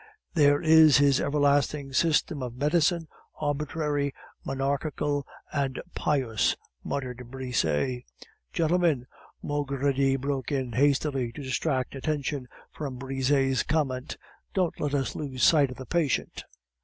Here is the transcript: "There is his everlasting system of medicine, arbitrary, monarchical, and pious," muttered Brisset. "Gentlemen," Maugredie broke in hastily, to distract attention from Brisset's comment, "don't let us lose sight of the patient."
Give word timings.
"There 0.33 0.59
is 0.59 0.97
his 0.97 1.21
everlasting 1.21 1.93
system 1.93 2.41
of 2.41 2.55
medicine, 2.57 3.07
arbitrary, 3.39 4.15
monarchical, 4.43 5.27
and 5.53 5.79
pious," 5.93 6.55
muttered 6.83 7.29
Brisset. 7.29 8.01
"Gentlemen," 8.51 9.05
Maugredie 9.43 10.15
broke 10.15 10.51
in 10.51 10.71
hastily, 10.71 11.31
to 11.33 11.43
distract 11.43 11.93
attention 11.93 12.47
from 12.71 12.97
Brisset's 12.97 13.61
comment, 13.61 14.17
"don't 14.55 14.79
let 14.79 14.95
us 14.95 15.13
lose 15.15 15.43
sight 15.43 15.69
of 15.69 15.77
the 15.77 15.85
patient." 15.85 16.45